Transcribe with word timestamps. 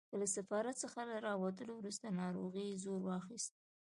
له 0.19 0.25
سفارت 0.35 0.75
څخه 0.83 0.99
له 1.09 1.15
راوتلو 1.27 1.73
وروسته 1.77 2.07
ناروغۍ 2.21 2.67
زور 2.83 3.01
واخیست. 3.05 3.53